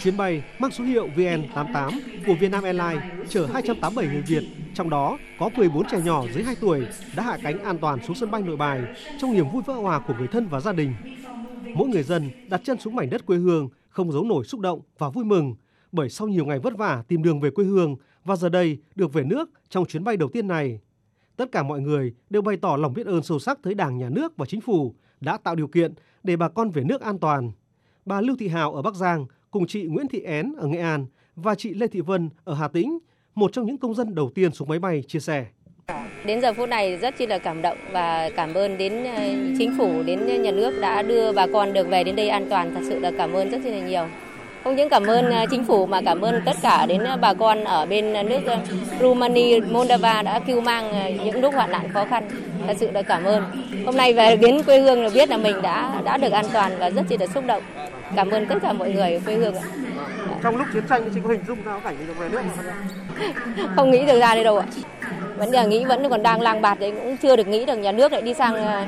[0.00, 5.18] Chuyến bay mang số hiệu VN88 của Vietnam Airlines chở 287 người Việt, trong đó
[5.38, 6.86] có 14 trẻ nhỏ dưới 2 tuổi
[7.16, 8.82] đã hạ cánh an toàn xuống sân bay Nội Bài
[9.20, 10.94] trong niềm vui vỡ hòa của người thân và gia đình.
[11.74, 14.80] Mỗi người dân đặt chân xuống mảnh đất quê hương không giấu nổi xúc động
[14.98, 15.54] và vui mừng
[15.92, 19.12] bởi sau nhiều ngày vất vả tìm đường về quê hương và giờ đây được
[19.12, 20.80] về nước trong chuyến bay đầu tiên này.
[21.36, 24.08] Tất cả mọi người đều bày tỏ lòng biết ơn sâu sắc tới Đảng, Nhà
[24.08, 27.52] nước và Chính phủ đã tạo điều kiện để bà con về nước an toàn.
[28.06, 31.06] Bà Lưu Thị Hào ở Bắc Giang cùng chị Nguyễn Thị Én ở Nghệ An
[31.36, 32.98] và chị Lê Thị Vân ở Hà Tĩnh,
[33.34, 35.46] một trong những công dân đầu tiên xuống máy bay chia sẻ.
[36.26, 39.22] Đến giờ phút này rất chi là cảm động và cảm ơn đến ờ,
[39.58, 42.74] chính phủ, đến nhà nước đã đưa bà con được về đến đây an toàn.
[42.74, 44.06] Thật sự là cảm ơn rất chi là nhiều.
[44.66, 47.64] Không những cảm ơn ờ, chính phủ mà cảm ơn tất cả đến bà con
[47.64, 48.58] ở bên nước ờ,
[49.00, 52.28] Romania, Moldova đã cứu mang những lúc hoạn nạn khó khăn.
[52.66, 53.44] Thật sự là cảm ơn.
[53.86, 56.72] Hôm nay về đến quê hương là biết là mình đã đã được an toàn
[56.78, 57.62] và rất chi là xúc động.
[58.16, 59.62] Cảm ơn tất cả mọi người ở quê hương ạ.
[60.42, 63.66] Trong lúc chiến tranh chị có hình dung ra cảnh được về nước không?
[63.76, 64.66] Không nghĩ được ra đây đâu ạ
[65.36, 67.92] vẫn là nghĩ vẫn còn đang lang bạt đấy cũng chưa được nghĩ được nhà
[67.92, 68.86] nước lại đi sang à,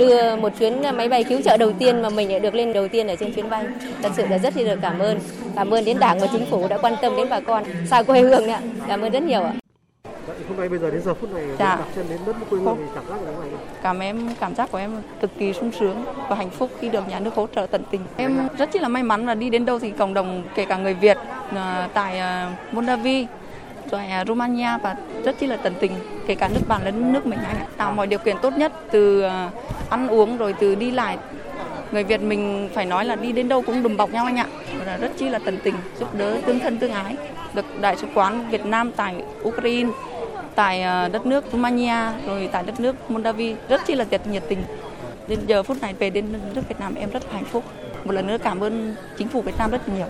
[0.00, 3.06] đưa một chuyến máy bay cứu trợ đầu tiên mà mình được lên đầu tiên
[3.08, 3.64] ở trên chuyến bay.
[4.02, 5.18] Thật sự là rất là cảm ơn.
[5.56, 7.64] Cảm ơn đến đảng và chính phủ đã quan tâm đến bà con.
[7.86, 9.52] Xa quê hương ạ cảm ơn rất nhiều ạ.
[10.48, 11.76] Hôm nay bây giờ đến giờ phút này dạ.
[11.76, 14.70] đặt chân đến đất quê hương thì cảm giác của em cảm em cảm giác
[14.72, 17.66] của em cực kỳ sung sướng và hạnh phúc khi được nhà nước hỗ trợ
[17.70, 18.00] tận tình.
[18.16, 20.94] Em rất là may mắn và đi đến đâu thì cộng đồng kể cả người
[20.94, 21.16] Việt
[21.54, 23.26] à, tại à, Moldavi
[23.90, 25.92] rồi à, Romania và rất chi là tận tình,
[26.26, 29.22] kể cả nước bạn lẫn nước mình anh tạo mọi điều kiện tốt nhất từ
[29.22, 29.50] à,
[29.90, 31.18] ăn uống rồi từ đi lại.
[31.92, 34.46] Người Việt mình phải nói là đi đến đâu cũng đùm bọc nhau anh ạ.
[34.86, 37.16] Là rất chi là tận tình, giúp đỡ tương thân tương ái.
[37.54, 39.90] Được đại sứ quán Việt Nam tại Ukraine,
[40.54, 44.62] tại à, đất nước Romania, rồi tại đất nước Moldavi rất chi là nhiệt tình.
[45.28, 47.64] Đến giờ phút này về đến nước Việt Nam em rất hạnh phúc.
[48.04, 50.06] Một lần nữa cảm ơn chính phủ Việt Nam rất nhiều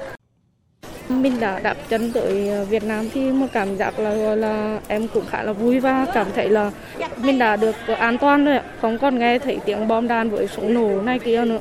[1.11, 5.09] mình đã đặt chân tới ờ, Việt Nam thì một cảm giác là là, em
[5.15, 6.71] cũng khá là vui và cảm thấy là
[7.17, 10.75] mình đã được an toàn rồi không còn nghe thấy tiếng bom đạn với súng
[10.75, 11.59] nổ này kia nữa.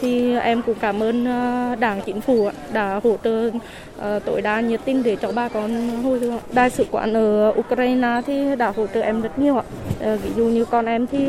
[0.00, 3.50] Thì em cũng cảm ơn ờ, đảng chính phủ đã hỗ trợ
[3.98, 7.54] ờ, tối đa nhiệt tình để cho bà con hồi hương đại sứ quán ở
[7.58, 9.64] Ukraine thì đã hỗ trợ em rất nhiều ạ.
[10.00, 11.28] Ví dụ như con em thì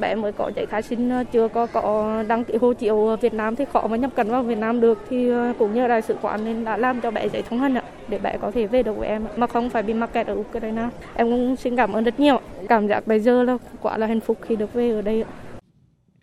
[0.00, 3.34] bé mới có giấy khai sinh ờ, chưa có có đăng ký hộ chiếu Việt
[3.34, 6.02] Nam thì khó mà nhập cảnh vào Việt Nam được thì ờ, cũng như đại
[6.02, 8.66] sứ quán nên đã làm cho bé giấy thông hành ạ, để bé có thể
[8.66, 10.88] về được với em mà không phải bị mắc kẹt ở Ukraine.
[11.14, 12.40] Em cũng xin cảm ơn rất nhiều.
[12.68, 15.24] Cảm giác bây giờ là quả là hạnh phúc khi được về ở đây.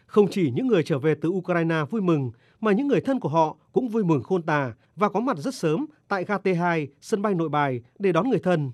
[0.06, 3.30] Không chỉ những người trở về từ Ukraine vui mừng, mà những người thân của
[3.30, 7.22] họ cũng vui mừng khôn tả và có mặt rất sớm tại ga T2 sân
[7.22, 8.72] bay Nội Bài để đón người thân.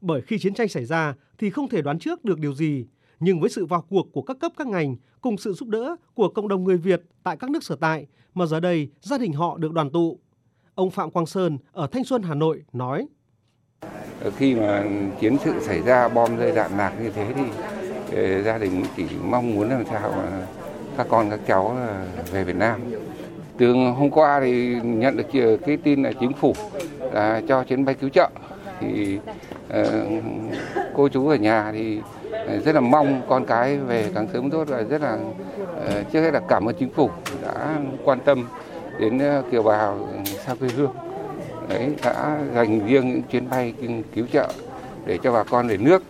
[0.00, 2.86] Bởi khi chiến tranh xảy ra thì không thể đoán trước được điều gì
[3.20, 6.28] nhưng với sự vào cuộc của các cấp các ngành cùng sự giúp đỡ của
[6.28, 9.58] cộng đồng người Việt tại các nước sở tại mà giờ đây gia đình họ
[9.58, 10.18] được đoàn tụ.
[10.74, 13.06] Ông Phạm Quang Sơn ở Thanh Xuân, Hà Nội nói.
[14.20, 14.84] Ờ, khi mà
[15.20, 17.42] chiến sự xảy ra bom rơi đạn lạc như thế thì
[18.16, 20.46] ờ, gia đình chỉ mong muốn làm sao mà
[20.96, 22.80] các con các cháu ờ, về Việt Nam.
[23.58, 26.54] Từ hôm qua thì nhận được cái tin là chính phủ
[27.12, 28.30] là cho chuyến bay cứu trợ
[28.80, 29.18] thì
[29.68, 30.22] uh,
[30.94, 32.00] cô chú ở nhà thì
[32.48, 35.18] Ờ, rất là mong con cái về càng sớm tốt và rất là
[35.76, 37.10] ờ, trước hết là cảm ơn chính phủ
[37.42, 38.48] đã quan tâm
[39.00, 40.92] đến ờ, kiều bào ừ, xa quê hương.
[41.68, 43.74] Đấy đã dành riêng những chuyến bay
[44.14, 44.52] cứu trợ
[45.06, 46.02] để cho bà con về nước.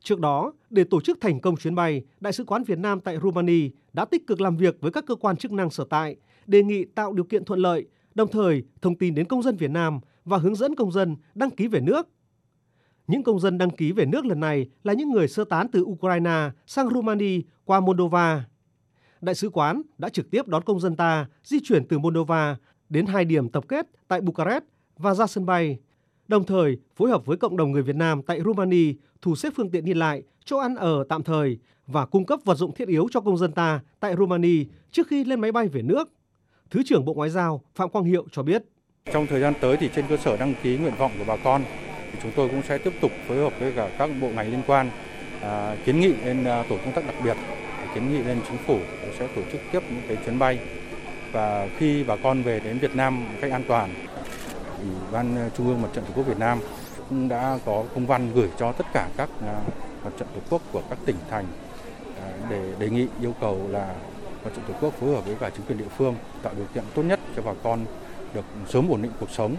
[0.00, 3.18] Trước đó, để tổ chức thành công chuyến bay, Đại sứ quán Việt Nam tại
[3.22, 6.62] Romania đã tích cực làm việc với các cơ quan chức năng sở tại, đề
[6.62, 10.00] nghị tạo điều kiện thuận lợi, đồng thời thông tin đến công dân Việt Nam
[10.24, 12.08] và hướng dẫn công dân đăng ký về nước
[13.10, 15.82] những công dân đăng ký về nước lần này là những người sơ tán từ
[15.82, 18.44] Ukraine sang Romania qua Moldova.
[19.20, 22.56] Đại sứ quán đã trực tiếp đón công dân ta di chuyển từ Moldova
[22.88, 24.64] đến hai điểm tập kết tại Bucharest
[24.96, 25.78] và ra sân bay,
[26.28, 29.70] đồng thời phối hợp với cộng đồng người Việt Nam tại Romania thu xếp phương
[29.70, 33.06] tiện đi lại, chỗ ăn ở tạm thời và cung cấp vật dụng thiết yếu
[33.10, 36.12] cho công dân ta tại Romania trước khi lên máy bay về nước.
[36.70, 38.64] Thứ trưởng Bộ Ngoại giao Phạm Quang Hiệu cho biết.
[39.12, 41.62] Trong thời gian tới thì trên cơ sở đăng ký nguyện vọng của bà con
[42.22, 44.90] chúng tôi cũng sẽ tiếp tục phối hợp với cả các bộ ngành liên quan
[45.42, 47.36] à, kiến nghị lên à, tổ công tác đặc biệt
[47.94, 48.78] kiến nghị lên chính phủ
[49.18, 50.58] sẽ tổ chức tiếp những cái chuyến bay.
[51.32, 53.94] Và khi bà con về đến Việt Nam một cách an toàn
[54.82, 56.58] ủy ban trung ương mặt trận tổ quốc Việt Nam
[57.08, 59.54] cũng đã có công văn gửi cho tất cả các à,
[60.04, 61.44] mặt trận tổ quốc của các tỉnh thành
[62.22, 63.94] à, để đề nghị yêu cầu là
[64.44, 66.84] mặt trận tổ quốc phối hợp với cả chính quyền địa phương tạo điều kiện
[66.94, 67.84] tốt nhất cho bà con
[68.34, 69.56] được sớm ổn định cuộc sống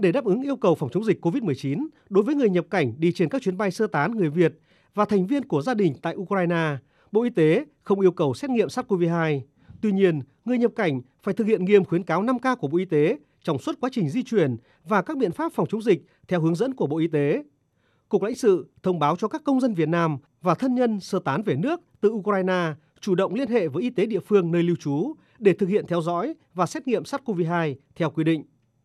[0.00, 3.12] để đáp ứng yêu cầu phòng chống dịch COVID-19 đối với người nhập cảnh đi
[3.12, 4.60] trên các chuyến bay sơ tán người Việt
[4.94, 6.76] và thành viên của gia đình tại Ukraine,
[7.12, 9.40] Bộ Y tế không yêu cầu xét nghiệm SARS-CoV-2.
[9.80, 12.84] Tuy nhiên, người nhập cảnh phải thực hiện nghiêm khuyến cáo 5K của Bộ Y
[12.84, 16.40] tế trong suốt quá trình di chuyển và các biện pháp phòng chống dịch theo
[16.40, 17.42] hướng dẫn của Bộ Y tế.
[18.08, 21.18] Cục lãnh sự thông báo cho các công dân Việt Nam và thân nhân sơ
[21.18, 24.62] tán về nước từ Ukraine chủ động liên hệ với y tế địa phương nơi
[24.62, 28.44] lưu trú để thực hiện theo dõi và xét nghiệm SARS-CoV-2 theo quy định.